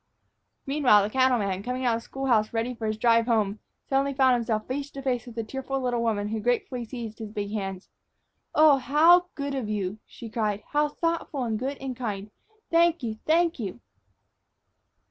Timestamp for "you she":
9.69-10.27